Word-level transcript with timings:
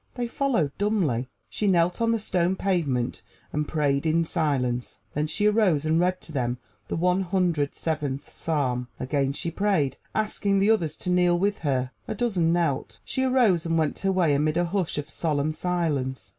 They 0.15 0.25
followed 0.25 0.75
dumbly. 0.79 1.29
She 1.47 1.67
knelt 1.67 2.01
on 2.01 2.11
the 2.11 2.17
stone 2.17 2.55
pavement 2.55 3.21
and 3.53 3.67
prayed 3.67 4.03
in 4.07 4.23
silence. 4.23 4.97
Then 5.13 5.27
she 5.27 5.45
arose 5.45 5.85
and 5.85 5.99
read 5.99 6.21
to 6.21 6.31
them 6.31 6.57
the 6.87 6.95
One 6.95 7.21
Hundred 7.21 7.75
Seventh 7.75 8.27
Psalm. 8.27 8.87
Again 8.99 9.31
she 9.31 9.51
prayed, 9.51 9.97
asking 10.15 10.57
the 10.57 10.71
others 10.71 10.95
to 10.97 11.11
kneel 11.11 11.37
with 11.37 11.59
her. 11.59 11.91
A 12.07 12.15
dozen 12.15 12.51
knelt. 12.51 12.97
She 13.05 13.23
arose 13.23 13.63
and 13.67 13.77
went 13.77 13.99
her 13.99 14.11
way 14.11 14.33
amid 14.33 14.57
a 14.57 14.65
hush 14.65 14.97
of 14.97 15.07
solemn 15.07 15.53
silence. 15.53 16.29